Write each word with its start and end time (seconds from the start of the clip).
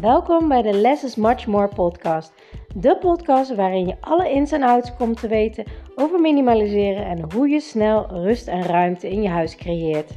Welkom 0.00 0.48
bij 0.48 0.62
de 0.62 0.72
Less 0.72 1.04
is 1.04 1.14
Much 1.14 1.46
More 1.46 1.68
podcast. 1.68 2.32
De 2.74 2.96
podcast 2.98 3.54
waarin 3.54 3.86
je 3.86 3.96
alle 4.00 4.30
ins 4.30 4.52
en 4.52 4.62
outs 4.62 4.96
komt 4.96 5.20
te 5.20 5.28
weten 5.28 5.64
over 5.94 6.20
minimaliseren 6.20 7.04
en 7.04 7.32
hoe 7.32 7.48
je 7.48 7.60
snel 7.60 8.06
rust 8.10 8.48
en 8.48 8.62
ruimte 8.62 9.08
in 9.08 9.22
je 9.22 9.28
huis 9.28 9.56
creëert. 9.56 10.10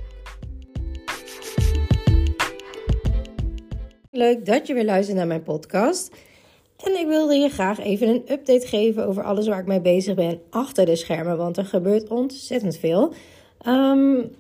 Leuk 4.12 4.46
dat 4.46 4.68
je 4.68 4.74
weer 4.74 4.86
luistert 4.86 5.18
naar 5.18 5.28
mijn 5.28 5.44
podcast. 5.44 6.16
En 6.84 7.00
ik 7.00 7.08
wilde 7.08 7.36
je 7.36 7.50
graag 7.50 7.80
even 7.80 8.08
een 8.08 8.24
update 8.32 8.68
geven 8.68 9.08
over 9.08 9.24
alles 9.24 9.48
waar 9.48 9.60
ik 9.60 9.68
mee 9.68 9.82
bezig 9.82 10.16
ben 10.16 10.42
achter 10.50 10.86
de 10.86 10.96
schermen, 10.96 11.38
want 11.38 11.58
er 11.58 11.66
gebeurt 11.66 12.10
ontzettend 12.10 12.78
veel. 12.78 13.14
Um, 13.68 14.32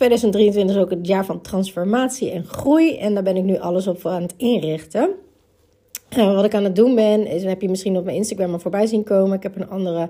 2023 0.00 0.76
is 0.76 0.82
ook 0.82 0.90
het 0.90 1.06
jaar 1.06 1.24
van 1.24 1.40
transformatie 1.40 2.30
en 2.30 2.44
groei. 2.44 2.96
En 2.96 3.14
daar 3.14 3.22
ben 3.22 3.36
ik 3.36 3.42
nu 3.42 3.58
alles 3.58 3.86
op 3.86 4.06
aan 4.06 4.22
het 4.22 4.34
inrichten. 4.36 5.10
Wat 6.16 6.44
ik 6.44 6.54
aan 6.54 6.64
het 6.64 6.76
doen 6.76 6.94
ben, 6.94 7.26
is, 7.26 7.44
heb 7.44 7.62
je 7.62 7.68
misschien 7.68 7.96
op 7.96 8.04
mijn 8.04 8.16
Instagram 8.16 8.52
al 8.52 8.58
voorbij 8.58 8.86
zien 8.86 9.04
komen. 9.04 9.36
Ik 9.36 9.42
heb 9.42 9.56
een 9.56 9.68
andere, 9.68 10.08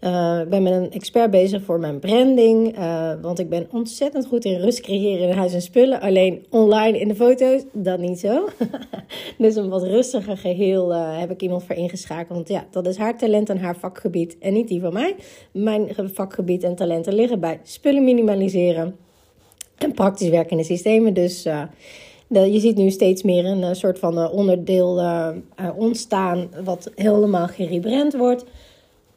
uh, 0.00 0.42
ben 0.42 0.62
met 0.62 0.72
een 0.72 0.90
expert 0.90 1.30
bezig 1.30 1.62
voor 1.62 1.78
mijn 1.78 1.98
branding. 1.98 2.78
Uh, 2.78 3.12
want 3.22 3.38
ik 3.38 3.48
ben 3.48 3.68
ontzettend 3.72 4.26
goed 4.26 4.44
in 4.44 4.60
rust 4.60 4.80
creëren 4.80 5.28
in 5.28 5.36
huis 5.36 5.54
en 5.54 5.62
spullen. 5.62 6.00
Alleen 6.00 6.46
online 6.50 6.98
in 6.98 7.08
de 7.08 7.14
foto's, 7.14 7.62
dat 7.72 7.98
niet 7.98 8.20
zo. 8.20 8.48
dus 9.38 9.56
een 9.56 9.68
wat 9.68 9.82
rustiger 9.82 10.36
geheel 10.36 10.94
heb 10.94 11.30
ik 11.30 11.42
iemand 11.42 11.64
voor 11.64 11.76
ingeschakeld. 11.76 12.36
Want 12.36 12.48
ja, 12.48 12.66
dat 12.70 12.86
is 12.86 12.96
haar 12.96 13.18
talent 13.18 13.50
en 13.50 13.58
haar 13.58 13.76
vakgebied 13.76 14.38
en 14.38 14.52
niet 14.52 14.68
die 14.68 14.80
van 14.80 14.92
mij. 14.92 15.16
Mijn 15.52 15.88
vakgebied 15.96 16.62
en 16.62 16.74
talenten 16.74 17.14
liggen 17.14 17.40
bij 17.40 17.60
spullen 17.62 18.04
minimaliseren 18.04 19.08
en 19.82 19.92
praktisch 19.94 20.28
werkende 20.28 20.64
systemen. 20.64 21.14
Dus 21.14 21.46
de, 22.30 22.52
je 22.52 22.60
ziet 22.60 22.76
nu 22.76 22.90
steeds 22.90 23.22
meer 23.22 23.44
een 23.44 23.60
uh, 23.60 23.72
soort 23.72 23.98
van 23.98 24.18
uh, 24.18 24.32
onderdeel 24.32 25.02
ontstaan 25.76 26.48
wat 26.64 26.90
helemaal 26.94 27.46
gerebrand 27.46 28.16
wordt. 28.16 28.44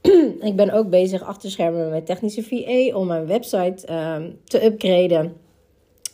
ik 0.49 0.55
ben 0.55 0.71
ook 0.71 0.89
bezig 0.89 1.23
achter 1.23 1.51
schermen 1.51 1.89
met 1.89 2.05
technische 2.05 2.43
VA 2.43 2.97
om 2.97 3.07
mijn 3.07 3.27
website 3.27 3.87
ehm, 3.87 4.29
te 4.43 4.65
upgraden, 4.65 5.33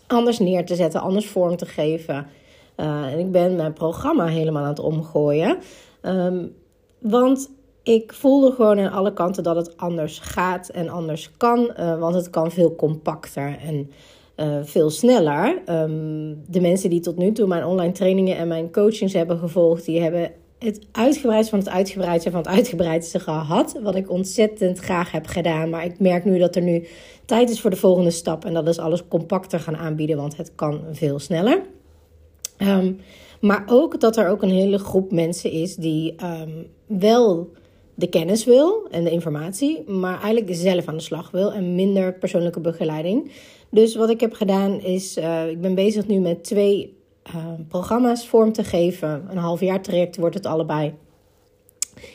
anders 0.08 0.40
neer 0.40 0.66
te 0.66 0.76
zetten, 0.76 1.02
anders 1.02 1.28
vorm 1.28 1.56
te 1.56 1.66
geven. 1.66 2.28
en 2.76 3.20
ik 3.20 3.32
ben 3.32 3.56
mijn 3.56 3.74
programma 3.74 4.26
helemaal 4.26 4.64
aan 4.64 4.70
het 4.70 4.80
omgooien. 4.80 5.58
Um, 6.02 6.56
want 7.00 7.50
ik 7.84 8.14
voelde 8.14 8.52
gewoon 8.52 8.80
aan 8.80 8.92
alle 8.92 9.14
kanten 9.14 9.44
dat 9.44 9.56
het 9.56 9.78
anders 9.78 10.20
gaat 10.20 10.70
en 10.70 10.90
anders 10.90 11.32
kan. 11.38 11.72
want 12.00 12.16
het 12.16 12.30
kan 12.30 12.52
veel 12.52 12.76
compacter. 12.76 13.58
En 13.62 13.92
uh, 14.40 14.58
veel 14.64 14.90
sneller. 14.90 15.62
Um, 15.70 16.44
de 16.48 16.62
mensen 16.62 16.90
die 16.90 17.00
tot 17.00 17.18
nu 17.18 17.32
toe 17.32 17.48
mijn 17.48 17.66
online 17.66 17.92
trainingen 17.92 18.38
en 18.38 18.48
mijn 18.48 18.72
coachings 18.72 19.14
hebben 19.14 19.38
gevolgd, 19.38 19.86
die 19.86 20.02
hebben 20.02 20.32
het 20.60 20.88
uitgebreid 20.92 21.50
van 21.50 21.60
het 21.60 21.70
uitgebreidste 21.70 22.32
van 22.32 22.40
het 22.40 22.50
uitgebreidste 22.50 23.20
gehad. 23.20 23.80
Wat 23.82 23.96
ik 23.96 24.10
ontzettend 24.12 24.80
graag 24.80 25.12
heb 25.12 25.28
gedaan. 25.28 25.70
Maar 25.70 25.86
ik 25.86 26.00
merk 26.00 26.26
nu 26.26 26.38
dat 26.40 26.56
er 26.56 26.62
nu 26.62 26.88
tijd 27.26 27.50
is 27.50 27.62
voor 27.62 27.70
de 27.70 27.76
volgende 27.76 28.12
stap. 28.12 28.46
En 28.46 28.54
dat 28.54 28.68
is 28.68 28.80
alles 28.80 29.08
compacter 29.08 29.60
gaan 29.60 29.78
aanbieden, 29.78 30.18
want 30.18 30.38
het 30.38 30.52
kan 30.56 30.82
veel 30.92 31.20
sneller. 31.20 31.62
Um, 32.58 33.00
maar 33.42 33.64
ook 33.68 34.00
dat 34.00 34.18
er 34.18 34.30
ook 34.30 34.42
een 34.42 34.50
hele 34.50 34.78
groep 34.78 35.12
mensen 35.12 35.52
is 35.52 35.76
die 35.76 36.16
um, 36.24 36.68
wel 36.86 37.52
de 37.96 38.08
kennis 38.08 38.46
wil 38.46 38.88
en 38.92 39.04
de 39.04 39.12
informatie, 39.12 39.90
maar 39.90 40.22
eigenlijk 40.22 40.56
zelf 40.56 40.88
aan 40.88 40.98
de 40.98 41.04
slag 41.04 41.32
wil 41.32 41.54
en 41.54 41.76
minder 41.76 42.14
persoonlijke 42.14 42.60
begeleiding. 42.60 43.32
Dus 43.72 43.96
wat 43.96 44.10
ik 44.10 44.20
heb 44.20 44.34
gedaan 44.34 44.82
is, 44.82 45.18
uh, 45.18 45.50
ik 45.50 45.62
ben 45.62 45.76
bezig 45.76 46.08
nu 46.08 46.20
met 46.20 46.44
twee 46.44 46.98
uh, 47.28 47.46
programma's 47.68 48.28
vorm 48.28 48.52
te 48.52 48.64
geven. 48.64 49.26
Een 49.30 49.38
half 49.38 49.60
jaar 49.60 49.82
traject 49.82 50.18
wordt 50.18 50.36
het 50.36 50.46
allebei. 50.46 50.94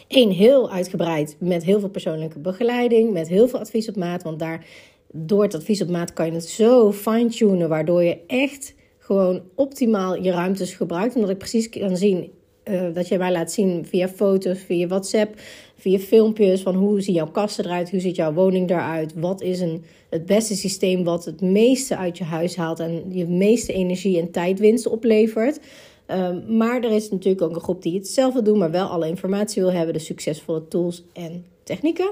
Eén 0.09 0.31
heel 0.31 0.71
uitgebreid 0.71 1.37
met 1.39 1.65
heel 1.65 1.81
veel 1.81 1.89
persoonlijke 1.89 2.39
begeleiding, 2.39 3.13
met 3.13 3.29
heel 3.29 3.49
veel 3.49 3.59
advies 3.59 3.89
op 3.89 3.97
maat. 3.97 4.23
Want 4.23 4.39
daar, 4.39 4.67
door 5.13 5.43
het 5.43 5.55
advies 5.55 5.83
op 5.83 5.89
maat 5.89 6.13
kan 6.13 6.27
je 6.27 6.33
het 6.33 6.49
zo 6.49 6.93
fine-tunen, 6.93 7.69
waardoor 7.69 8.03
je 8.03 8.19
echt 8.27 8.75
gewoon 8.99 9.43
optimaal 9.55 10.23
je 10.23 10.31
ruimtes 10.31 10.75
gebruikt. 10.75 11.15
Omdat 11.15 11.31
ik 11.31 11.39
precies 11.39 11.69
kan 11.69 11.97
zien 11.97 12.31
uh, 12.65 12.95
dat 12.95 13.09
je 13.09 13.19
mij 13.19 13.33
laat 13.33 13.53
zien 13.53 13.87
via 13.87 14.09
foto's, 14.09 14.59
via 14.59 14.87
WhatsApp, 14.87 15.35
via 15.77 15.99
filmpjes 15.99 16.63
van 16.63 16.75
hoe 16.75 17.01
zien 17.01 17.15
jouw 17.15 17.31
kasten 17.31 17.65
eruit, 17.65 17.91
hoe 17.91 18.01
ziet 18.01 18.17
jouw 18.17 18.33
woning 18.33 18.71
eruit, 18.71 19.13
wat 19.15 19.43
is 19.43 19.61
een, 19.61 19.85
het 20.09 20.27
beste 20.27 20.57
systeem 20.57 21.05
wat 21.05 21.25
het 21.25 21.41
meeste 21.41 21.97
uit 21.97 22.19
je 22.19 22.25
huis 22.25 22.57
haalt 22.57 22.81
en 22.81 23.03
je 23.09 23.27
meeste 23.27 23.73
energie 23.73 24.21
en 24.21 24.31
tijdwinst 24.31 24.87
oplevert. 24.87 25.61
Um, 26.07 26.57
maar 26.57 26.83
er 26.83 26.91
is 26.91 27.11
natuurlijk 27.11 27.43
ook 27.43 27.55
een 27.55 27.63
groep 27.63 27.83
die 27.83 27.95
hetzelfde 27.95 28.43
doet, 28.43 28.57
maar 28.57 28.71
wel 28.71 28.87
alle 28.87 29.09
informatie 29.09 29.63
wil 29.63 29.73
hebben, 29.73 29.95
de 29.95 30.01
succesvolle 30.01 30.69
tools 30.69 31.05
en 31.13 31.45
technieken. 31.63 32.11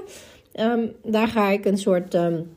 Um, 0.59 0.91
daar 1.03 1.27
ga 1.27 1.49
ik 1.49 1.65
een 1.65 1.77
soort 1.77 2.13
um, 2.13 2.49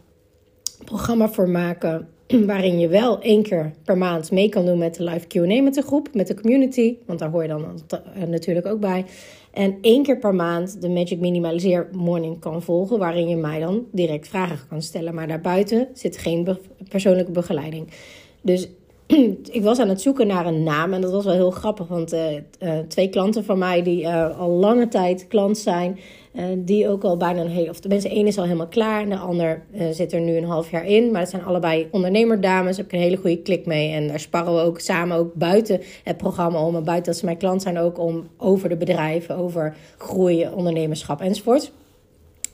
programma 0.85 1.29
voor 1.29 1.49
maken 1.49 2.09
waarin 2.47 2.79
je 2.79 2.89
wel 2.89 3.21
één 3.21 3.43
keer 3.43 3.73
per 3.85 3.99
maand 3.99 4.31
mee 4.31 4.49
kan 4.49 4.67
doen 4.67 4.79
met 4.79 4.95
de 4.95 5.05
live 5.05 5.27
QA 5.27 5.63
met 5.63 5.75
de 5.75 5.83
groep, 5.83 6.09
met 6.15 6.27
de 6.27 6.41
community. 6.41 6.97
Want 7.07 7.19
daar 7.19 7.31
hoor 7.31 7.43
je 7.43 7.49
dan 7.49 7.81
natuurlijk 8.29 8.67
ook 8.67 8.81
bij. 8.81 9.05
En 9.53 9.79
één 9.81 10.03
keer 10.03 10.19
per 10.19 10.35
maand 10.35 10.81
de 10.81 10.89
Magic 10.89 11.21
Minimaliseer 11.21 11.89
Morning 11.93 12.41
kan 12.41 12.63
volgen, 12.63 12.99
waarin 12.99 13.29
je 13.29 13.37
mij 13.37 13.61
dan 13.61 13.87
direct 13.93 14.29
vragen 14.29 14.69
kan 14.69 14.83
stellen. 14.83 15.15
Maar 15.15 15.29
daarbuiten 15.29 15.89
zit 15.93 16.19
geen 16.19 16.59
persoonlijke 16.89 17.33
begeleiding. 17.33 17.89
Dus 18.41 18.69
ik 19.59 19.63
was 19.63 19.79
aan 19.79 19.89
het 19.89 20.01
zoeken 20.01 20.27
naar 20.27 20.47
een 20.47 20.63
naam 20.63 20.93
en 20.93 21.01
dat 21.01 21.13
was 21.13 21.25
wel 21.25 21.35
heel 21.35 21.51
grappig, 21.51 21.89
want 21.89 22.13
uh, 22.13 22.33
uh, 22.33 22.79
twee 22.89 23.09
klanten 23.09 23.45
van 23.45 23.59
mij 23.59 23.83
die 23.83 24.09
al 24.09 24.51
lange 24.51 24.89
tijd 24.89 25.27
klant 25.29 25.59
zijn, 25.59 25.99
die 26.59 26.89
ook 26.89 27.05
al 27.05 27.17
bijna 27.17 27.41
een 27.41 27.49
hele, 27.49 27.71
of 27.71 27.81
tenminste 27.81 28.09
één 28.09 28.27
is 28.27 28.39
al 28.39 28.45
helemaal 28.45 28.67
klaar 28.67 29.03
en 29.03 29.09
de 29.09 29.17
ander 29.17 29.63
zit 29.91 30.13
er 30.13 30.21
nu 30.21 30.37
een 30.37 30.45
half 30.45 30.71
jaar 30.71 30.87
in, 30.87 31.11
maar 31.11 31.21
het 31.21 31.31
zijn 31.31 31.45
allebei 31.45 31.89
ondernemerdames, 31.91 32.77
heb 32.77 32.87
ik 32.87 32.93
een 32.93 32.99
hele 32.99 33.17
goede 33.17 33.43
klik 33.43 33.67
mee 33.67 33.93
en 33.93 34.09
daar 34.09 34.21
sparren 34.21 34.55
we 34.55 34.61
ook 34.61 34.81
samen 34.81 35.17
ook 35.17 35.35
buiten 35.35 35.81
het 36.05 36.17
programma 36.17 36.67
om 36.67 36.77
en 36.77 36.85
buiten 36.85 37.13
dat 37.13 37.21
ze 37.21 37.25
mijn 37.25 37.37
klant 37.37 37.63
zijn 37.63 37.79
ook 37.79 37.99
om 37.99 38.29
over 38.37 38.69
de 38.69 38.77
bedrijven, 38.77 39.37
over 39.37 39.77
groei, 39.99 40.49
ondernemerschap 40.55 41.21
enzovoort. 41.21 41.73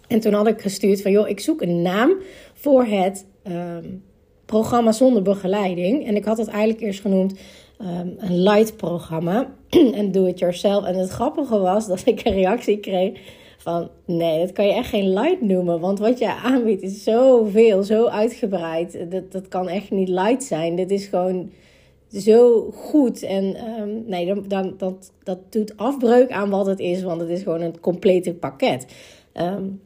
En 0.08 0.20
toen 0.20 0.32
had 0.32 0.46
ik 0.46 0.60
gestuurd 0.60 1.02
van 1.02 1.10
joh, 1.10 1.28
ik 1.28 1.40
zoek 1.40 1.62
een 1.62 1.82
naam 1.82 2.12
voor 2.54 2.84
het 2.84 3.26
um, 3.46 4.02
programma 4.46 4.92
zonder 4.92 5.22
begeleiding. 5.22 6.06
En 6.06 6.16
ik 6.16 6.24
had 6.24 6.38
het 6.38 6.48
eigenlijk 6.48 6.80
eerst 6.80 7.00
genoemd 7.00 7.40
um, 7.82 8.14
een 8.18 8.42
light 8.42 8.76
programma. 8.76 9.54
en 9.94 10.12
do 10.12 10.24
it 10.24 10.38
yourself. 10.38 10.84
En 10.84 10.94
het 10.94 11.10
grappige 11.10 11.58
was 11.58 11.86
dat 11.86 12.02
ik 12.04 12.24
een 12.24 12.32
reactie 12.32 12.78
kreeg 12.78 13.20
van... 13.58 13.90
Nee, 14.06 14.38
dat 14.38 14.52
kan 14.52 14.66
je 14.66 14.72
echt 14.72 14.88
geen 14.88 15.12
light 15.12 15.40
noemen. 15.40 15.80
Want 15.80 15.98
wat 15.98 16.18
je 16.18 16.34
aanbiedt 16.34 16.82
is 16.82 17.02
zoveel, 17.02 17.82
zo 17.82 18.06
uitgebreid. 18.06 19.10
Dat, 19.10 19.32
dat 19.32 19.48
kan 19.48 19.68
echt 19.68 19.90
niet 19.90 20.08
light 20.08 20.44
zijn. 20.44 20.76
Dit 20.76 20.90
is 20.90 21.06
gewoon 21.06 21.50
zo 22.12 22.70
goed. 22.70 23.22
En 23.22 23.56
um, 23.80 24.04
nee, 24.06 24.34
dan, 24.48 24.74
dat, 24.78 25.12
dat 25.22 25.38
doet 25.52 25.76
afbreuk 25.76 26.30
aan 26.30 26.50
wat 26.50 26.66
het 26.66 26.80
is. 26.80 27.02
Want 27.02 27.20
het 27.20 27.30
is 27.30 27.42
gewoon 27.42 27.60
een 27.60 27.80
complete 27.80 28.34
pakket. 28.34 28.86
Um, 29.34 29.80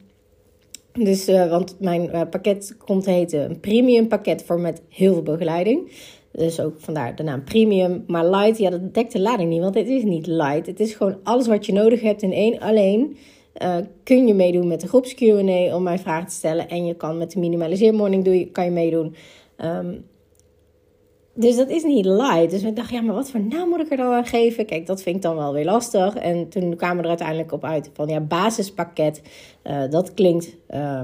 dus, 1.05 1.29
uh, 1.29 1.51
want 1.51 1.77
mijn 1.81 2.11
uh, 2.13 2.21
pakket 2.31 2.77
komt 2.85 3.07
heten 3.07 3.51
een 3.51 3.61
premium 3.61 4.09
pakket 4.09 4.43
voor 4.43 4.61
met 4.61 4.83
heel 4.89 5.13
veel 5.13 5.23
begeleiding. 5.23 5.93
Dus 6.33 6.61
ook 6.61 6.75
vandaar 6.79 7.17
de 7.17 7.23
naam 7.23 7.45
premium. 7.45 8.05
Maar 8.07 8.27
light, 8.27 8.59
ja, 8.59 8.71
dat 8.71 8.95
dekt 8.95 9.13
de 9.13 9.21
lading 9.21 9.51
niet, 9.51 9.61
want 9.61 9.75
het 9.75 9.89
is 9.89 10.03
niet 10.03 10.27
light. 10.27 10.67
Het 10.67 10.81
is 10.81 10.95
gewoon 10.95 11.17
alles 11.23 11.47
wat 11.47 11.67
je 11.67 11.73
nodig 11.73 12.01
hebt 12.01 12.23
in 12.23 12.33
één. 12.33 12.59
Alleen 12.59 13.17
uh, 13.63 13.77
kun 14.03 14.27
je 14.27 14.35
meedoen 14.35 14.67
met 14.67 14.81
de 14.81 14.89
groeps 14.89 15.15
Q&A 15.15 15.77
om 15.77 15.83
mij 15.83 15.99
vragen 15.99 16.29
te 16.29 16.35
stellen. 16.35 16.69
En 16.69 16.87
je 16.87 16.95
kan 16.95 17.19
met 17.19 17.31
de 17.31 17.39
minimaliseer 17.39 17.95
morning 17.95 18.25
doe 18.25 18.39
je, 18.39 18.51
kan 18.51 18.65
je 18.65 18.71
meedoen. 18.71 19.15
Um, 19.65 20.05
dus 21.39 21.57
dat 21.57 21.69
is 21.69 21.83
niet 21.83 22.05
light. 22.05 22.51
Dus 22.51 22.63
ik 22.63 22.77
dacht, 22.77 22.91
ja, 22.91 23.01
maar 23.01 23.15
wat 23.15 23.31
voor 23.31 23.41
naam 23.41 23.69
moet 23.69 23.81
ik 23.81 23.91
er 23.91 23.97
dan 23.97 24.13
aan 24.13 24.27
geven? 24.27 24.67
Kijk, 24.67 24.87
dat 24.87 25.03
vind 25.03 25.17
ik 25.17 25.23
dan 25.23 25.37
wel 25.37 25.53
weer 25.53 25.65
lastig. 25.65 26.15
En 26.15 26.49
toen 26.49 26.77
kwamen 26.77 26.97
we 26.97 27.03
er 27.03 27.09
uiteindelijk 27.09 27.53
op 27.53 27.65
uit 27.65 27.91
van, 27.93 28.09
ja, 28.09 28.21
basispakket. 28.21 29.23
Uh, 29.65 29.91
dat 29.91 30.15
klinkt 30.15 30.57
uh, 30.71 31.01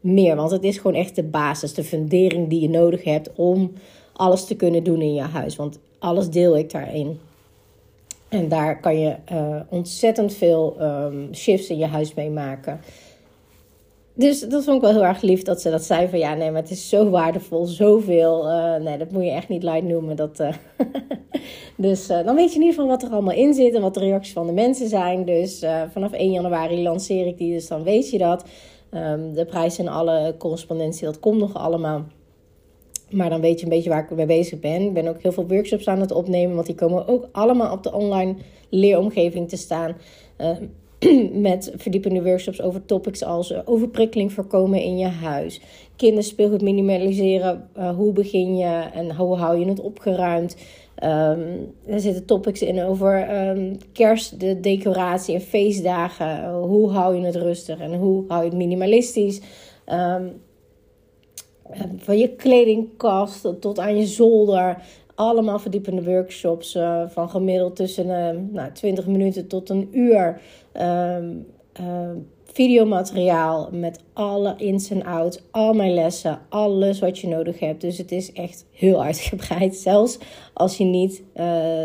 meer, 0.00 0.36
want 0.36 0.50
het 0.50 0.64
is 0.64 0.76
gewoon 0.76 0.96
echt 0.96 1.16
de 1.16 1.22
basis, 1.22 1.74
de 1.74 1.84
fundering 1.84 2.48
die 2.48 2.60
je 2.60 2.68
nodig 2.68 3.04
hebt 3.04 3.30
om 3.34 3.72
alles 4.12 4.44
te 4.44 4.56
kunnen 4.56 4.84
doen 4.84 5.00
in 5.00 5.14
je 5.14 5.20
huis. 5.22 5.56
Want 5.56 5.78
alles 5.98 6.30
deel 6.30 6.56
ik 6.56 6.70
daarin. 6.70 7.18
En 8.28 8.48
daar 8.48 8.80
kan 8.80 8.98
je 8.98 9.16
uh, 9.32 9.60
ontzettend 9.68 10.34
veel 10.34 10.76
um, 10.80 11.34
shifts 11.34 11.68
in 11.68 11.78
je 11.78 11.86
huis 11.86 12.14
mee 12.14 12.30
maken. 12.30 12.80
Dus 14.16 14.40
dat 14.40 14.64
vond 14.64 14.76
ik 14.76 14.82
wel 14.82 14.92
heel 14.92 15.04
erg 15.04 15.20
lief 15.20 15.42
dat 15.42 15.60
ze 15.60 15.70
dat 15.70 15.84
zei 15.84 16.08
van 16.08 16.18
ja, 16.18 16.34
nee, 16.34 16.50
maar 16.50 16.60
het 16.60 16.70
is 16.70 16.88
zo 16.88 17.10
waardevol, 17.10 17.64
zoveel. 17.64 18.48
Uh, 18.48 18.76
nee, 18.76 18.98
dat 18.98 19.10
moet 19.10 19.24
je 19.24 19.30
echt 19.30 19.48
niet 19.48 19.62
light 19.62 19.82
noemen. 19.82 20.16
Dat, 20.16 20.40
uh, 20.40 20.54
dus 21.76 22.10
uh, 22.10 22.24
dan 22.24 22.34
weet 22.34 22.48
je 22.48 22.54
in 22.54 22.60
ieder 22.60 22.74
geval 22.74 22.86
wat 22.86 23.02
er 23.02 23.10
allemaal 23.10 23.34
in 23.34 23.54
zit 23.54 23.74
en 23.74 23.80
wat 23.80 23.94
de 23.94 24.00
reacties 24.00 24.32
van 24.32 24.46
de 24.46 24.52
mensen 24.52 24.88
zijn. 24.88 25.24
Dus 25.24 25.64
vanaf 25.92 26.12
1 26.12 26.30
januari 26.30 26.82
lanceer 26.82 27.26
ik 27.26 27.38
die, 27.38 27.52
dus 27.52 27.68
dan 27.68 27.82
weet 27.82 28.10
je 28.10 28.18
dat. 28.18 28.44
Um, 28.90 29.32
de 29.34 29.44
prijs 29.44 29.78
en 29.78 29.88
alle 29.88 30.34
correspondentie, 30.38 31.04
dat 31.04 31.20
komt 31.20 31.38
nog 31.38 31.54
allemaal. 31.54 32.04
Maar 33.10 33.30
dan 33.30 33.40
weet 33.40 33.58
je 33.58 33.64
een 33.64 33.72
beetje 33.72 33.90
waar 33.90 34.02
ik 34.02 34.16
mee 34.16 34.26
bezig 34.26 34.60
ben. 34.60 34.82
Ik 34.82 34.92
ben 34.92 35.08
ook 35.08 35.22
heel 35.22 35.32
veel 35.32 35.48
workshops 35.48 35.88
aan 35.88 36.00
het 36.00 36.12
opnemen, 36.12 36.54
want 36.54 36.66
die 36.66 36.74
komen 36.74 37.08
ook 37.08 37.28
allemaal 37.32 37.72
op 37.72 37.82
de 37.82 37.92
online 37.92 38.34
leeromgeving 38.68 39.48
te 39.48 39.56
staan. 39.56 39.96
Met 41.32 41.72
verdiepende 41.76 42.22
workshops 42.22 42.62
over 42.62 42.84
topics 42.84 43.22
als 43.22 43.66
overprikkeling 43.66 44.32
voorkomen 44.32 44.82
in 44.82 44.98
je 44.98 45.06
huis, 45.06 45.60
kinderspeelgoed 45.96 46.62
minimaliseren, 46.62 47.68
uh, 47.78 47.96
hoe 47.96 48.12
begin 48.12 48.56
je 48.56 48.90
en 48.94 49.16
hoe 49.16 49.36
hou 49.36 49.58
je 49.58 49.66
het 49.66 49.80
opgeruimd. 49.80 50.56
Um, 51.04 51.74
er 51.86 52.00
zitten 52.00 52.24
topics 52.24 52.62
in 52.62 52.82
over 52.82 53.46
um, 53.48 53.76
kerst, 53.92 54.40
de 54.40 54.60
decoratie 54.60 55.34
en 55.34 55.40
feestdagen. 55.40 56.52
Hoe 56.52 56.90
hou 56.90 57.16
je 57.16 57.24
het 57.24 57.36
rustig 57.36 57.80
en 57.80 57.94
hoe 57.94 58.24
hou 58.28 58.42
je 58.42 58.48
het 58.48 58.58
minimalistisch? 58.58 59.40
Um, 59.92 60.32
van 61.96 62.18
je 62.18 62.28
kledingkast 62.28 63.60
tot 63.60 63.78
aan 63.78 63.96
je 63.96 64.06
zolder. 64.06 64.82
Allemaal 65.14 65.58
verdiepende 65.58 66.04
workshops 66.04 66.74
uh, 66.74 67.02
van 67.06 67.30
gemiddeld 67.30 67.76
tussen 67.76 68.06
uh, 68.06 68.40
nou, 68.52 68.72
20 68.72 69.06
minuten 69.06 69.46
tot 69.46 69.70
een 69.70 69.88
uur. 69.92 70.40
Um, 70.80 71.46
uh, 71.80 72.10
videomateriaal 72.44 73.68
met 73.72 74.00
alle 74.12 74.54
ins 74.56 74.90
en 74.90 75.04
outs, 75.04 75.42
al 75.50 75.72
mijn 75.72 75.94
lessen, 75.94 76.38
alles 76.48 77.00
wat 77.00 77.18
je 77.18 77.28
nodig 77.28 77.58
hebt. 77.58 77.80
Dus 77.80 77.98
het 77.98 78.12
is 78.12 78.32
echt 78.32 78.66
heel 78.70 79.02
uitgebreid. 79.08 79.76
Zelfs 79.76 80.18
als 80.52 80.76
je 80.76 80.84
niet 80.84 81.22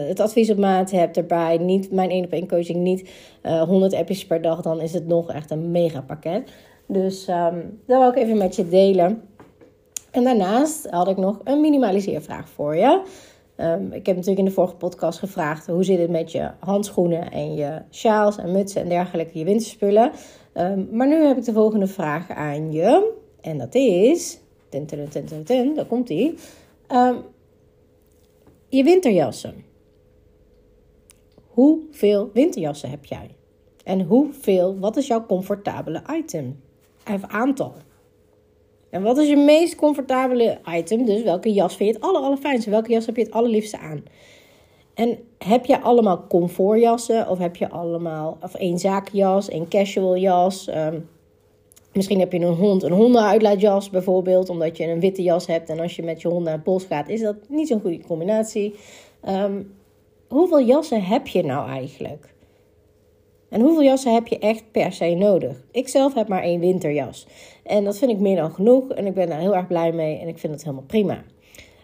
het 0.07 0.19
advies 0.19 0.49
op 0.49 0.57
maat 0.57 0.91
hebt 0.91 1.17
erbij, 1.17 1.57
niet 1.57 1.91
mijn 1.91 2.09
1 2.09 2.25
op 2.25 2.31
1 2.31 2.47
coaching, 2.47 2.77
niet 2.77 3.09
100 3.41 3.93
appjes 3.93 4.25
per 4.25 4.41
dag, 4.41 4.61
dan 4.61 4.81
is 4.81 4.93
het 4.93 5.07
nog 5.07 5.31
echt 5.31 5.51
een 5.51 5.71
mega 5.71 6.01
pakket. 6.01 6.51
Dus 6.91 7.27
um, 7.27 7.79
dat 7.85 7.99
wil 7.99 8.09
ik 8.09 8.15
even 8.15 8.37
met 8.37 8.55
je 8.55 8.67
delen. 8.67 9.21
En 10.11 10.23
daarnaast 10.23 10.89
had 10.89 11.07
ik 11.07 11.17
nog 11.17 11.39
een 11.43 11.61
minimaliseervraag 11.61 12.49
voor 12.49 12.75
je. 12.75 13.01
Um, 13.57 13.91
ik 13.91 14.05
heb 14.05 14.15
natuurlijk 14.15 14.39
in 14.39 14.45
de 14.45 14.51
vorige 14.51 14.75
podcast 14.75 15.19
gevraagd 15.19 15.67
hoe 15.67 15.83
zit 15.83 15.99
het 15.99 16.09
met 16.09 16.31
je 16.31 16.51
handschoenen 16.59 17.31
en 17.31 17.53
je 17.53 17.81
sjaals 17.91 18.37
en 18.37 18.51
mutsen 18.51 18.81
en 18.81 18.89
dergelijke, 18.89 19.37
je 19.39 19.45
winterspullen. 19.45 20.11
Um, 20.53 20.87
maar 20.91 21.07
nu 21.07 21.15
heb 21.15 21.37
ik 21.37 21.45
de 21.45 21.53
volgende 21.53 21.87
vraag 21.87 22.29
aan 22.29 22.71
je. 22.71 23.13
En 23.41 23.57
dat 23.57 23.75
is. 23.75 24.39
Ten, 24.69 24.85
ten, 24.85 25.09
ten, 25.09 25.43
ten, 25.43 25.73
daar 25.73 25.85
komt 25.85 26.07
die. 26.07 26.35
Um, 26.91 27.17
je 28.67 28.83
winterjassen. 28.83 29.63
Hoeveel 31.47 32.29
winterjassen 32.33 32.89
heb 32.89 33.05
jij? 33.05 33.35
En 33.83 34.01
hoeveel, 34.01 34.79
wat 34.79 34.97
is 34.97 35.07
jouw 35.07 35.25
comfortabele 35.25 36.01
item? 36.11 36.61
Even 37.05 37.29
aantal. 37.29 37.73
En 38.89 39.03
wat 39.03 39.17
is 39.17 39.27
je 39.27 39.37
meest 39.37 39.75
comfortabele 39.75 40.59
item? 40.75 41.05
Dus 41.05 41.23
welke 41.23 41.53
jas 41.53 41.75
vind 41.75 41.89
je 41.89 41.95
het 41.95 42.03
aller, 42.03 42.21
allerfijnste? 42.21 42.69
Welke 42.69 42.91
jas 42.91 43.05
heb 43.05 43.15
je 43.15 43.23
het 43.23 43.31
allerliefste 43.31 43.77
aan? 43.77 44.03
En 44.93 45.17
heb 45.37 45.65
je 45.65 45.81
allemaal 45.81 46.27
comfortjassen? 46.27 47.29
Of 47.29 47.37
heb 47.37 47.55
je 47.55 47.69
allemaal 47.69 48.37
of 48.41 48.55
één 48.55 48.79
zaakjas, 48.79 49.49
één 49.49 49.67
casual 49.67 50.17
jas? 50.17 50.67
Um, 50.67 51.09
misschien 51.93 52.19
heb 52.19 52.31
je 52.31 52.39
een 52.39 52.53
hond, 52.53 52.83
een 52.83 52.91
hondenuitlaatjas 52.91 53.89
bijvoorbeeld. 53.89 54.49
Omdat 54.49 54.77
je 54.77 54.87
een 54.87 54.99
witte 54.99 55.23
jas 55.23 55.47
hebt. 55.47 55.69
En 55.69 55.79
als 55.79 55.95
je 55.95 56.03
met 56.03 56.21
je 56.21 56.27
hond 56.27 56.43
naar 56.43 56.53
het 56.53 56.63
bos 56.63 56.85
gaat, 56.85 57.09
is 57.09 57.21
dat 57.21 57.35
niet 57.47 57.67
zo'n 57.67 57.81
goede 57.81 58.01
combinatie. 58.07 58.75
Um, 59.27 59.73
hoeveel 60.27 60.61
jassen 60.61 61.03
heb 61.03 61.27
je 61.27 61.43
nou 61.43 61.69
eigenlijk? 61.69 62.33
En 63.49 63.61
hoeveel 63.61 63.83
jassen 63.83 64.13
heb 64.13 64.27
je 64.27 64.39
echt 64.39 64.63
per 64.71 64.91
se 64.91 65.15
nodig? 65.15 65.63
Ik 65.71 65.87
zelf 65.87 66.13
heb 66.13 66.27
maar 66.27 66.43
één 66.43 66.59
winterjas. 66.59 67.27
En 67.63 67.83
dat 67.83 67.97
vind 67.97 68.11
ik 68.11 68.19
meer 68.19 68.35
dan 68.35 68.51
genoeg. 68.51 68.89
En 68.89 69.05
ik 69.05 69.13
ben 69.13 69.27
daar 69.29 69.39
heel 69.39 69.55
erg 69.55 69.67
blij 69.67 69.91
mee. 69.91 70.17
En 70.17 70.27
ik 70.27 70.37
vind 70.37 70.53
het 70.53 70.63
helemaal 70.63 70.85
prima. 70.87 71.23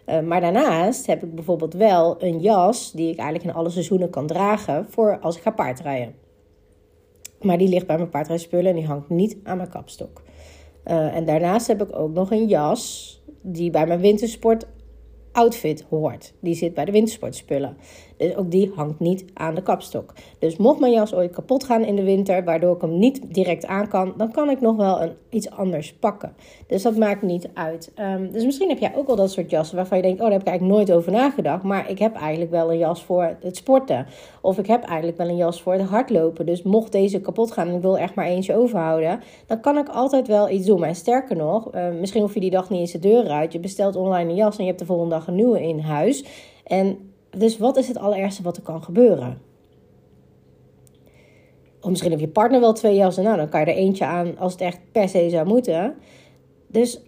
Uh, 0.06 0.20
maar 0.20 0.42
daarnaast 0.42 1.06
heb 1.06 1.24
ik 1.24 1.36
bijvoorbeeld 1.36 1.74
wel 1.74 2.24
een 2.24 2.40
jas 2.40 2.92
die 2.92 3.12
ik 3.12 3.18
eigenlijk 3.18 3.50
in 3.50 3.56
alle 3.56 3.70
seizoenen 3.70 4.10
kan 4.10 4.28
dragen 4.28 4.86
voor 4.90 5.20
als 5.20 5.36
ik 5.36 5.42
ga 5.42 5.52
paardrijden. 5.52 6.16
Maar 7.42 7.58
die 7.58 7.70
ligt 7.70 7.88
bij 7.88 7.98
mijn 7.98 8.10
paardrijspullen 8.10 8.70
en 8.70 8.76
die 8.76 8.86
hangt 8.86 9.10
niet 9.10 9.38
aan 9.44 9.58
mijn 9.58 9.70
kapstok. 9.70 10.24
Uh, 10.88 11.16
en 11.16 11.26
daarnaast 11.26 11.68
heb 11.68 11.82
ik 11.82 12.00
ook 12.00 12.14
nog 12.14 12.32
een 12.32 12.48
jas 12.48 13.14
die 13.42 13.70
bij 13.70 13.88
mijn 13.88 14.00
wintersport 14.00 14.66
outfit 15.36 15.86
hoort. 15.90 16.34
Die 16.40 16.56
zit 16.56 16.74
bij 16.74 16.86
de 16.86 16.92
wintersportspullen. 16.92 17.78
Dus 18.18 18.36
ook 18.36 18.52
die 18.52 18.72
hangt 18.76 19.00
niet 19.00 19.26
aan 19.34 19.56
de 19.56 19.62
kapstok. 19.62 20.14
Dus 20.40 20.58
mocht 20.58 20.80
mijn 20.80 20.94
jas 20.94 21.14
ooit 21.14 21.32
kapot 21.32 21.64
gaan 21.64 21.84
in 21.84 21.96
de 21.96 22.04
winter, 22.04 22.44
waardoor 22.44 22.76
ik 22.76 22.82
hem 22.82 22.98
niet 22.98 23.34
direct 23.34 23.66
aan 23.66 23.88
kan, 23.88 24.14
dan 24.18 24.32
kan 24.32 24.50
ik 24.50 24.62
nog 24.62 24.76
wel 24.76 25.02
een, 25.02 25.12
iets 25.30 25.50
anders 25.50 25.94
pakken. 25.94 26.36
Dus 26.68 26.82
dat 26.82 26.98
maakt 26.98 27.22
niet 27.22 27.50
uit. 27.54 27.92
Um, 28.00 28.32
dus 28.32 28.46
misschien 28.46 28.70
heb 28.70 28.80
jij 28.80 28.96
ook 28.96 29.08
wel 29.08 29.16
dat 29.16 29.32
soort 29.32 29.50
jassen 29.50 29.76
waarvan 29.76 29.98
je 29.98 30.04
denkt: 30.04 30.18
oh, 30.18 30.24
daar 30.24 30.34
heb 30.34 30.42
ik 30.42 30.48
eigenlijk 30.48 30.78
nooit 30.78 30.92
over 30.98 31.12
nagedacht. 31.12 31.64
Maar 31.64 31.90
ik 31.90 32.00
heb 32.00 32.16
eigenlijk 32.16 32.52
wel 32.52 32.72
een 32.72 32.78
jas 32.78 33.04
voor 33.04 33.38
het 33.42 33.56
sporten. 33.56 34.06
Of 34.42 34.58
ik 34.58 34.68
heb 34.68 34.84
eigenlijk 34.84 35.18
wel 35.18 35.28
een 35.28 35.36
jas 35.36 35.62
voor 35.62 35.74
het 35.74 35.82
hardlopen. 35.82 36.46
Dus 36.46 36.64
mocht 36.64 36.92
deze 36.92 37.22
kapot 37.22 37.52
gaan 37.52 37.68
en 37.68 37.76
ik 37.76 37.82
wil 37.82 37.98
echt 37.98 38.16
maar 38.16 38.26
eentje 38.26 38.56
overhouden, 38.56 39.20
dan 39.48 39.60
kan 39.60 39.78
ik 39.78 39.90
altijd 39.90 40.28
wel 40.28 40.50
iets 40.50 40.66
doen. 40.66 40.80
Maar 40.80 40.96
sterker 40.96 41.36
nog, 41.36 41.76
uh, 41.76 41.90
misschien 42.00 42.22
hoef 42.22 42.34
je 42.34 42.40
die 42.40 42.50
dag 42.50 42.70
niet 42.70 42.80
eens 42.80 42.92
de 42.92 43.00
deur 43.00 43.28
uit. 43.28 43.54
Je 43.54 43.60
bestelt 43.60 43.96
online 43.96 44.30
een 44.30 44.36
jas 44.36 44.58
en 44.58 44.64
je 44.64 44.70
hebt 44.70 44.80
de 44.80 44.86
volgende 44.86 45.16
dag 45.16 45.25
een 45.28 45.36
nieuwe 45.36 45.62
in 45.62 45.80
huis. 45.80 46.26
En 46.64 47.12
dus 47.38 47.58
wat 47.58 47.78
is 47.78 47.88
het 47.88 47.98
allerergste 47.98 48.44
wat 48.44 48.58
er 48.58 48.64
kan 48.64 48.84
gebeuren? 48.84 49.42
Of 51.82 51.90
misschien 51.90 52.12
heb 52.12 52.20
je 52.20 52.28
partner 52.28 52.60
wel 52.60 52.74
twee 52.74 52.96
jassen. 52.96 53.24
Nou, 53.24 53.38
dan 53.38 53.50
kan 53.50 53.60
je 53.60 53.66
er 53.66 53.76
eentje 53.76 54.06
aan 54.06 54.38
als 54.38 54.52
het 54.52 54.62
echt 54.62 54.80
per 54.92 55.10
se 55.10 55.30
zou 55.30 55.48
moeten. 55.48 55.96
Dus 56.68 57.02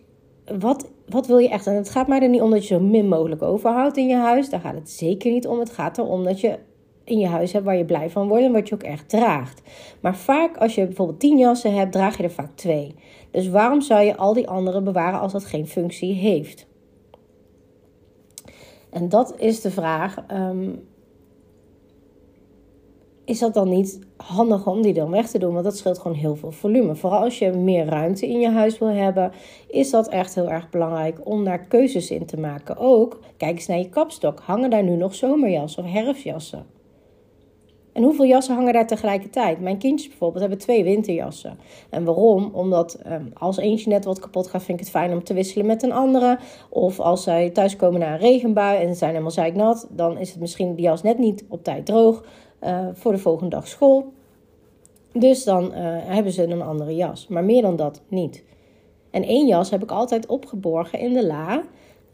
wat, 0.60 0.90
wat 1.06 1.28
wil 1.28 1.38
je 1.38 1.50
echt? 1.50 1.68
En 1.68 1.76
het 1.76 1.90
gaat 1.90 2.08
mij 2.08 2.22
er 2.22 2.30
niet 2.30 2.42
om 2.42 2.52
dat 2.52 2.68
je 2.68 2.74
zo 2.74 2.80
min 2.80 3.08
mogelijk 3.08 3.42
overhoudt 3.42 3.98
in 3.98 4.08
je 4.08 4.16
huis. 4.16 4.50
Daar 4.50 4.60
gaat 4.60 4.76
het 4.76 4.90
zeker 4.90 5.32
niet 5.32 5.48
om. 5.48 5.60
Het 5.60 5.70
gaat 5.70 5.98
erom 5.98 6.24
dat 6.24 6.42
je 6.42 6.60
in 7.04 7.20
je 7.20 7.28
huis 7.28 7.52
hebt 7.52 7.66
waar 7.66 7.78
je 7.78 7.86
blij 7.86 8.10
van 8.10 8.28
wordt 8.28 8.44
en 8.44 8.52
wat 8.52 8.68
je 8.68 8.76
ook 8.76 8.84
echt 8.84 9.10
draagt. 9.10 9.62
Maar 10.02 10.16
vaak 10.16 10.58
als 10.58 10.76
je 10.76 10.86
bijvoorbeeld 10.86 11.20
tien 11.20 11.38
jassen 11.38 11.74
hebt, 11.74 11.92
draag 11.92 12.18
je 12.18 12.24
er 12.24 12.32
vaak 12.32 12.56
twee. 12.56 12.96
Dus 13.32 13.50
waarom 13.50 13.82
zou 13.82 14.04
je 14.04 14.18
al 14.18 14.34
die 14.34 14.48
andere 14.48 14.82
bewaren 14.82 15.20
als 15.20 15.32
dat 15.32 15.46
geen 15.46 15.68
functie 15.68 16.14
heeft? 16.14 16.67
En 18.98 19.10
dat 19.10 19.34
is 19.40 19.62
de 19.62 19.72
vraag. 19.72 20.24
Ehm, 20.28 20.70
is 23.26 23.40
dat 23.40 23.54
dan 23.54 23.70
niet 23.70 24.00
handig 24.16 24.68
om 24.68 24.82
die 24.82 24.94
dan 24.94 25.12
weg 25.12 25.30
te 25.30 25.40
doen? 25.40 25.54
Want 25.54 25.64
dat 25.64 25.78
scheelt 25.78 26.00
gewoon 26.00 26.18
heel 26.18 26.36
veel 26.36 26.52
volume. 26.52 26.96
Vooral 26.96 27.20
als 27.20 27.40
je 27.40 27.52
meer 27.52 27.86
ruimte 27.86 28.28
in 28.28 28.40
je 28.40 28.50
huis 28.50 28.78
wil 28.78 28.88
hebben, 28.88 29.32
is 29.68 29.90
dat 29.90 30.08
echt 30.08 30.36
heel 30.36 30.50
erg 30.50 30.70
belangrijk 30.70 31.20
om 31.24 31.44
daar 31.44 31.66
keuzes 31.66 32.12
in 32.12 32.26
te 32.26 32.40
maken. 32.40 32.78
Ook, 32.78 33.20
kijk 33.38 33.56
eens 33.56 33.68
naar 33.68 33.78
je 33.78 33.90
kapstok. 33.90 34.40
Hangen 34.40 34.70
daar 34.70 34.84
nu 34.84 34.96
nog 34.96 35.16
zomerjassen 35.16 35.84
of 35.84 35.92
herfstjassen? 35.92 36.66
En 37.98 38.04
hoeveel 38.04 38.26
jassen 38.26 38.56
hangen 38.56 38.74
daar 38.74 38.88
tegelijkertijd? 38.88 39.60
Mijn 39.60 39.78
kindjes 39.78 40.10
bijvoorbeeld 40.10 40.40
hebben 40.40 40.60
twee 40.60 40.84
winterjassen. 40.84 41.58
En 41.90 42.04
waarom? 42.04 42.50
Omdat 42.54 43.00
um, 43.08 43.32
als 43.34 43.58
eentje 43.58 43.90
net 43.90 44.06
wat 44.06 44.20
kapot 44.20 44.48
gaat, 44.48 44.64
vind 44.64 44.80
ik 44.80 44.86
het 44.86 44.94
fijn 44.94 45.12
om 45.12 45.24
te 45.24 45.34
wisselen 45.34 45.66
met 45.66 45.84
een 45.84 45.92
andere. 45.92 46.40
Of 46.70 47.00
als 47.00 47.24
zij 47.24 47.50
thuiskomen 47.50 48.00
na 48.00 48.14
een 48.14 48.20
regenbui 48.20 48.82
en 48.82 48.88
ze 48.88 48.96
zijn 48.96 49.10
helemaal 49.10 49.32
zeiknat, 49.32 49.88
dan 49.92 50.18
is 50.18 50.30
het 50.30 50.40
misschien 50.40 50.76
die 50.76 50.86
jas 50.86 51.02
net 51.02 51.18
niet 51.18 51.46
op 51.50 51.64
tijd 51.64 51.86
droog 51.86 52.24
uh, 52.64 52.88
voor 52.94 53.12
de 53.12 53.18
volgende 53.18 53.56
dag 53.56 53.68
school. 53.68 54.14
Dus 55.14 55.44
dan 55.44 55.64
uh, 55.64 55.70
hebben 56.06 56.32
ze 56.32 56.44
een 56.44 56.62
andere 56.62 56.96
jas. 56.96 57.28
Maar 57.28 57.44
meer 57.44 57.62
dan 57.62 57.76
dat 57.76 58.02
niet. 58.08 58.44
En 59.12 59.24
één 59.24 59.48
jas 59.48 59.70
heb 59.70 59.84
ik 59.84 59.92
altijd 59.92 60.26
opgeborgen 60.26 61.00
in 61.00 61.14
de 61.14 61.26
la. 61.26 61.64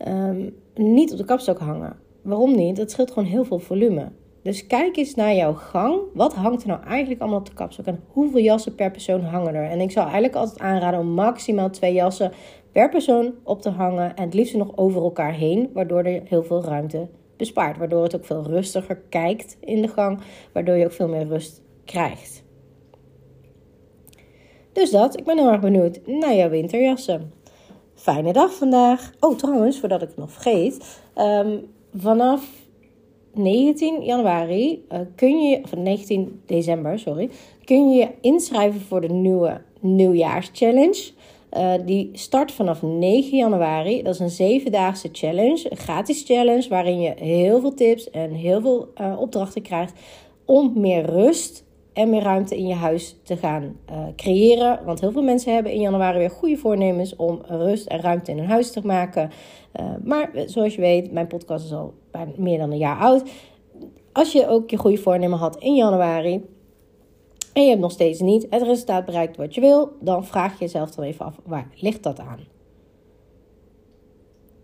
Um, 0.08 0.56
niet 0.76 1.12
op 1.12 1.18
de 1.18 1.26
kapstok 1.26 1.60
hangen. 1.60 1.96
Waarom 2.22 2.56
niet? 2.56 2.76
Dat 2.76 2.92
scheelt 2.92 3.12
gewoon 3.12 3.30
heel 3.30 3.46
veel 3.46 3.60
volume. 3.60 4.08
Dus 4.44 4.68
kijk 4.68 4.98
eens 4.98 5.16
naar 5.16 5.34
jouw 5.34 5.54
gang. 5.54 6.00
Wat 6.14 6.34
hangt 6.34 6.62
er 6.62 6.68
nou 6.68 6.84
eigenlijk 6.84 7.22
allemaal 7.22 7.40
op 7.40 7.46
de 7.46 7.54
kapstok? 7.54 7.86
En 7.86 8.04
hoeveel 8.08 8.40
jassen 8.40 8.76
per 8.76 8.92
persoon 8.92 9.22
hangen 9.22 9.56
er? 9.56 9.70
En 9.70 9.80
ik 9.80 9.92
zou 9.92 10.06
eigenlijk 10.06 10.36
altijd 10.36 10.60
aanraden 10.60 11.00
om 11.00 11.08
maximaal 11.08 11.70
twee 11.70 11.94
jassen 11.94 12.32
per 12.72 12.90
persoon 12.90 13.34
op 13.44 13.62
te 13.62 13.70
hangen. 13.70 14.16
En 14.16 14.24
het 14.24 14.34
liefst 14.34 14.56
nog 14.56 14.78
over 14.78 15.02
elkaar 15.02 15.34
heen, 15.34 15.70
waardoor 15.74 16.04
er 16.04 16.22
heel 16.26 16.44
veel 16.44 16.64
ruimte 16.64 17.08
bespaart. 17.38 17.78
Waardoor 17.78 18.04
het 18.04 18.16
ook 18.16 18.26
veel 18.26 18.44
rustiger 18.44 19.02
kijkt 19.10 19.58
in 19.60 19.82
de 19.82 19.88
gang, 19.88 20.20
waardoor 20.54 20.76
je 20.76 20.86
ook 20.86 20.92
veel 20.92 21.08
meer 21.08 21.28
rust 21.28 21.62
krijgt. 21.86 22.44
Dus 24.72 24.92
dat, 24.92 25.20
ik 25.20 25.24
ben 25.24 25.38
heel 25.38 25.52
erg 25.52 25.62
benieuwd 25.62 26.00
naar 26.06 26.36
jouw 26.36 26.50
winterjassen. 26.50 27.34
Fijne 27.94 28.34
dag 28.34 28.54
vandaag. 28.54 29.12
Oh, 29.20 29.38
trouwens, 29.38 29.80
voordat 29.80 30.02
ik 30.02 30.08
het 30.08 30.18
nog 30.18 30.32
vergeet. 30.32 31.02
Um, 31.18 31.68
vanaf 31.94 32.63
19 33.34 34.04
januari 34.04 34.86
uh, 34.92 35.00
kun 35.16 35.42
je, 35.42 35.62
of 35.64 35.76
19 35.76 36.42
december, 36.46 37.00
sorry, 37.00 37.30
kun 37.66 37.90
je 37.90 38.00
je 38.00 38.10
inschrijven 38.22 38.82
voor 38.82 39.02
de 39.02 39.10
nieuwe 39.10 39.62
nieuwjaarschallenge. 39.80 41.12
Uh, 41.58 41.74
die 41.86 42.10
start 42.14 42.52
vanaf 42.52 42.82
9 42.82 43.38
januari. 43.38 44.04
Dat 44.04 44.14
is 44.14 44.20
een 44.20 44.30
zevendaagse 44.30 45.10
challenge, 45.12 45.66
een 45.70 45.78
gratis 45.78 46.24
challenge, 46.24 46.70
waarin 46.70 47.02
je 47.02 47.14
heel 47.18 47.60
veel 47.60 47.74
tips 47.74 48.10
en 48.10 48.32
heel 48.32 48.62
veel 48.62 48.88
uh, 49.02 49.20
opdrachten 49.20 49.62
krijgt 49.62 49.94
om 50.46 50.72
meer 50.76 51.06
rust 51.06 51.64
en 51.94 52.10
meer 52.10 52.22
ruimte 52.22 52.58
in 52.58 52.68
je 52.68 52.74
huis 52.74 53.18
te 53.24 53.38
gaan 53.38 53.76
uh, 53.90 53.98
creëren. 54.16 54.86
Want 54.86 55.00
heel 55.00 55.12
veel 55.12 55.24
mensen 55.24 55.54
hebben 55.54 55.72
in 55.72 55.82
januari 55.82 56.18
weer 56.18 56.30
goede 56.30 56.58
voornemens 56.58 57.16
om 57.16 57.42
rust 57.48 57.88
en 57.88 58.02
ruimte 58.02 58.32
in 58.32 58.38
hun 58.38 58.50
huis 58.50 58.72
te 58.72 58.86
maken. 58.86 59.32
Uh, 59.80 59.86
maar 60.04 60.32
zoals 60.46 60.76
je 60.76 60.82
weet, 60.82 61.12
mijn 61.12 61.28
podcast 61.28 61.66
is 61.66 61.74
al 61.74 61.94
meer 62.38 62.58
dan 62.58 62.72
een 62.72 62.78
jaar 62.78 62.98
oud. 62.98 63.24
Als 64.12 64.32
je 64.32 64.48
ook 64.48 64.70
je 64.70 64.78
goede 64.78 64.98
voornemen 64.98 65.38
had 65.38 65.58
in 65.58 65.76
januari 65.76 66.46
en 67.54 67.64
je 67.64 67.70
hebt 67.70 67.82
nog 67.82 67.92
steeds 67.92 68.20
niet 68.20 68.48
het 68.50 68.62
resultaat 68.62 69.06
bereikt 69.06 69.38
wat 69.38 69.56
je 69.56 69.62
wil, 69.62 69.92
dan 70.00 70.26
vraag 70.26 70.54
je 70.54 70.60
jezelf 70.60 70.92
dan 70.92 71.04
even 71.06 71.26
af 71.26 71.40
waar 71.46 71.68
ligt 71.76 72.04
dat 72.04 72.20
aan? 72.20 72.40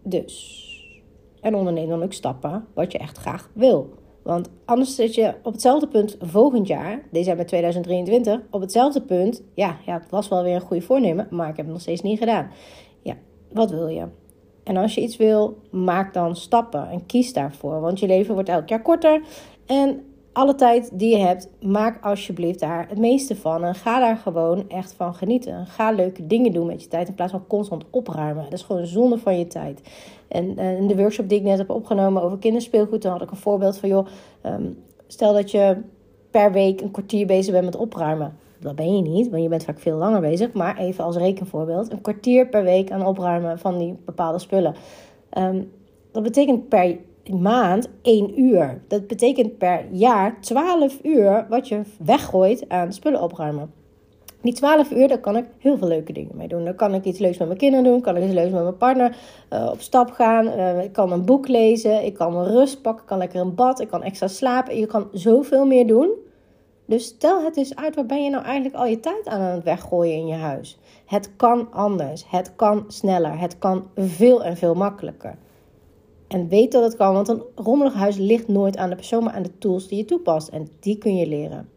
Dus. 0.03 0.67
En 1.41 1.55
onderneem 1.55 1.89
dan 1.89 2.03
ook 2.03 2.13
stappen 2.13 2.67
wat 2.73 2.91
je 2.91 2.97
echt 2.97 3.17
graag 3.17 3.49
wil. 3.53 3.89
Want 4.29 4.49
anders 4.65 4.95
zit 4.95 5.15
je 5.15 5.33
op 5.43 5.51
hetzelfde 5.53 5.87
punt 5.87 6.17
volgend 6.19 6.67
jaar, 6.67 7.01
met 7.11 7.47
2023, 7.47 8.41
op 8.49 8.61
hetzelfde 8.61 9.01
punt. 9.01 9.43
Ja, 9.53 9.77
ja, 9.85 9.93
het 9.93 10.09
was 10.09 10.27
wel 10.27 10.43
weer 10.43 10.55
een 10.55 10.61
goede 10.61 10.85
voornemen, 10.85 11.27
maar 11.29 11.49
ik 11.49 11.55
heb 11.55 11.65
het 11.65 11.73
nog 11.73 11.81
steeds 11.81 12.01
niet 12.01 12.19
gedaan. 12.19 12.51
Ja, 13.01 13.15
wat 13.51 13.69
wil 13.69 13.87
je? 13.87 14.05
En 14.63 14.77
als 14.77 14.95
je 14.95 15.01
iets 15.01 15.17
wil, 15.17 15.57
maak 15.71 16.13
dan 16.13 16.35
stappen 16.35 16.89
en 16.89 17.05
kies 17.05 17.33
daarvoor. 17.33 17.81
Want 17.81 17.99
je 17.99 18.07
leven 18.07 18.33
wordt 18.33 18.49
elk 18.49 18.69
jaar 18.69 18.81
korter. 18.81 19.21
En 19.65 20.03
alle 20.39 20.55
tijd 20.55 20.89
die 20.93 21.17
je 21.17 21.23
hebt, 21.23 21.49
maak 21.61 22.03
alsjeblieft 22.03 22.59
daar 22.59 22.85
het 22.89 22.97
meeste 22.97 23.35
van. 23.35 23.63
En 23.63 23.75
ga 23.75 23.99
daar 23.99 24.17
gewoon 24.17 24.69
echt 24.69 24.93
van 24.93 25.15
genieten. 25.15 25.65
Ga 25.65 25.91
leuke 25.91 26.27
dingen 26.27 26.51
doen 26.51 26.67
met 26.67 26.83
je 26.83 26.87
tijd 26.87 27.07
in 27.07 27.15
plaats 27.15 27.31
van 27.31 27.47
constant 27.47 27.83
opruimen. 27.89 28.43
Dat 28.43 28.53
is 28.53 28.61
gewoon 28.61 28.81
een 28.81 28.87
zonde 28.87 29.17
van 29.17 29.37
je 29.37 29.47
tijd. 29.47 29.81
En 30.27 30.57
eh, 30.57 30.77
in 30.77 30.87
de 30.87 30.95
workshop 30.95 31.29
die 31.29 31.37
ik 31.37 31.43
net 31.43 31.57
heb 31.57 31.69
opgenomen 31.69 32.21
over 32.21 32.37
kinderspeelgoed, 32.37 33.01
dan 33.01 33.11
had 33.11 33.21
ik 33.21 33.31
een 33.31 33.37
voorbeeld 33.37 33.77
van: 33.77 33.89
joh, 33.89 34.07
ehm, 34.41 34.63
stel 35.07 35.33
dat 35.33 35.51
je 35.51 35.77
per 36.31 36.51
week 36.51 36.81
een 36.81 36.91
kwartier 36.91 37.25
bezig 37.27 37.53
bent 37.53 37.65
met 37.65 37.75
opruimen. 37.75 38.37
Dat 38.59 38.75
ben 38.75 38.95
je 38.95 39.01
niet, 39.01 39.29
want 39.29 39.43
je 39.43 39.49
bent 39.49 39.63
vaak 39.63 39.79
veel 39.79 39.97
langer 39.97 40.21
bezig. 40.21 40.53
Maar 40.53 40.77
even 40.77 41.03
als 41.03 41.17
rekenvoorbeeld: 41.17 41.91
een 41.91 42.01
kwartier 42.01 42.47
per 42.47 42.63
week 42.63 42.91
aan 42.91 43.05
opruimen 43.05 43.59
van 43.59 43.77
die 43.77 43.95
bepaalde 44.05 44.39
spullen. 44.39 44.75
Um, 45.37 45.71
dat 46.11 46.23
betekent 46.23 46.69
per 46.69 46.97
maand 47.29 47.89
1 48.01 48.41
uur. 48.41 48.81
Dat 48.87 49.07
betekent 49.07 49.57
per 49.57 49.85
jaar 49.91 50.41
12 50.41 50.99
uur 51.03 51.45
wat 51.49 51.67
je 51.67 51.81
weggooit 51.97 52.69
aan 52.69 52.93
spullen 52.93 53.21
opruimen. 53.21 53.71
Die 54.41 54.53
12 54.53 54.91
uur, 54.91 55.07
daar 55.07 55.19
kan 55.19 55.37
ik 55.37 55.45
heel 55.57 55.77
veel 55.77 55.87
leuke 55.87 56.13
dingen 56.13 56.37
mee 56.37 56.47
doen. 56.47 56.65
Dan 56.65 56.75
kan 56.75 56.93
ik 56.93 57.05
iets 57.05 57.19
leuks 57.19 57.37
met 57.37 57.47
mijn 57.47 57.59
kinderen 57.59 57.85
doen. 57.85 58.01
Kan 58.01 58.17
ik 58.17 58.23
iets 58.23 58.33
leuks 58.33 58.51
met 58.51 58.63
mijn 58.63 58.77
partner 58.77 59.17
uh, 59.53 59.69
op 59.71 59.81
stap 59.81 60.11
gaan. 60.11 60.47
Uh, 60.47 60.83
ik 60.83 60.91
kan 60.91 61.11
een 61.11 61.25
boek 61.25 61.47
lezen. 61.47 62.05
Ik 62.05 62.13
kan 62.13 62.33
mijn 62.33 62.47
rust 62.47 62.81
pakken. 62.81 63.01
Ik 63.01 63.07
kan 63.07 63.17
lekker 63.17 63.39
een 63.39 63.55
bad. 63.55 63.79
Ik 63.79 63.87
kan 63.87 64.03
extra 64.03 64.27
slapen. 64.27 64.77
Je 64.77 64.85
kan 64.85 65.07
zoveel 65.11 65.65
meer 65.65 65.87
doen. 65.87 66.09
Dus 66.85 67.05
stel 67.05 67.43
het 67.43 67.57
eens 67.57 67.75
uit, 67.75 67.95
waar 67.95 68.05
ben 68.05 68.23
je 68.23 68.29
nou 68.29 68.43
eigenlijk 68.43 68.75
al 68.75 68.85
je 68.85 68.99
tijd 68.99 69.27
aan 69.27 69.41
het 69.41 69.63
weggooien 69.63 70.15
in 70.15 70.27
je 70.27 70.35
huis? 70.35 70.79
Het 71.05 71.35
kan 71.35 71.67
anders. 71.71 72.25
Het 72.27 72.55
kan 72.55 72.83
sneller. 72.87 73.39
Het 73.39 73.57
kan 73.57 73.87
veel 73.95 74.43
en 74.43 74.57
veel 74.57 74.75
makkelijker. 74.75 75.37
En 76.29 76.47
weet 76.47 76.71
dat 76.71 76.83
het 76.83 76.95
kan, 76.95 77.13
want 77.13 77.27
een 77.27 77.43
rommelig 77.55 77.93
huis 77.93 78.17
ligt 78.17 78.47
nooit 78.47 78.77
aan 78.77 78.89
de 78.89 78.95
persoon, 78.95 79.23
maar 79.23 79.33
aan 79.33 79.43
de 79.43 79.57
tools 79.57 79.87
die 79.87 79.97
je 79.97 80.05
toepast. 80.05 80.47
En 80.47 80.69
die 80.79 80.97
kun 80.97 81.15
je 81.15 81.27
leren. 81.27 81.69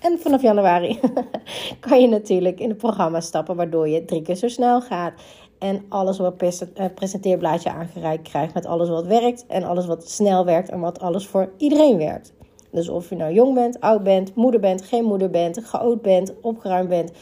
En 0.00 0.18
vanaf 0.18 0.42
januari 0.42 1.00
kan 1.80 2.00
je 2.00 2.08
natuurlijk 2.08 2.60
in 2.60 2.68
het 2.68 2.78
programma 2.78 3.20
stappen, 3.20 3.56
waardoor 3.56 3.88
je 3.88 4.04
drie 4.04 4.22
keer 4.22 4.34
zo 4.34 4.48
snel 4.48 4.80
gaat. 4.80 5.12
En 5.58 5.84
alles 5.88 6.18
wat 6.18 6.42
eh, 6.42 6.86
presenteerblaadje 6.94 7.70
aangereikt 7.70 8.28
krijgt 8.28 8.54
met 8.54 8.66
alles 8.66 8.88
wat 8.88 9.06
werkt. 9.06 9.46
En 9.46 9.64
alles 9.64 9.86
wat 9.86 10.08
snel 10.08 10.44
werkt 10.44 10.68
en 10.68 10.80
wat 10.80 11.00
alles 11.00 11.26
voor 11.26 11.52
iedereen 11.56 11.96
werkt. 11.96 12.32
Dus 12.70 12.88
of 12.88 13.08
je 13.08 13.16
nou 13.16 13.32
jong 13.32 13.54
bent, 13.54 13.80
oud 13.80 14.02
bent, 14.02 14.34
moeder 14.34 14.60
bent, 14.60 14.82
geen 14.82 15.04
moeder 15.04 15.30
bent, 15.30 15.64
geoud 15.64 16.02
bent, 16.02 16.32
opgeruimd 16.40 16.88
bent. 16.88 17.12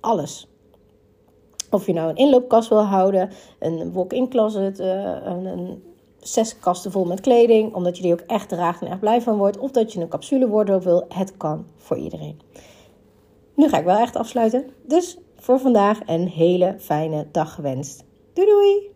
Alles. 0.00 0.48
Of 1.70 1.86
je 1.86 1.92
nou 1.92 2.08
een 2.08 2.16
inloopkast 2.16 2.68
wil 2.68 2.84
houden, 2.84 3.30
een 3.58 3.92
walk-in 3.92 4.28
closet, 4.28 4.80
uh, 4.80 4.86
een, 5.24 5.44
een 5.44 5.82
zes 6.18 6.58
kasten 6.58 6.90
vol 6.90 7.04
met 7.04 7.20
kleding, 7.20 7.74
omdat 7.74 7.96
je 7.96 8.02
die 8.02 8.12
ook 8.12 8.20
echt 8.26 8.48
draagt 8.48 8.80
en 8.80 8.86
echt 8.86 9.00
blij 9.00 9.22
van 9.22 9.36
wordt. 9.36 9.58
Of 9.58 9.70
dat 9.70 9.92
je 9.92 10.00
een 10.00 10.08
capsule 10.08 10.48
wardrobe 10.48 10.84
wil. 10.84 11.04
Het 11.08 11.36
kan 11.36 11.66
voor 11.76 11.96
iedereen. 11.96 12.40
Nu 13.54 13.68
ga 13.68 13.78
ik 13.78 13.84
wel 13.84 13.98
echt 13.98 14.16
afsluiten. 14.16 14.70
Dus 14.82 15.18
voor 15.36 15.58
vandaag 15.58 16.00
een 16.06 16.28
hele 16.28 16.74
fijne 16.78 17.26
dag 17.32 17.54
gewenst. 17.54 18.04
Doei 18.32 18.48
doei! 18.48 18.95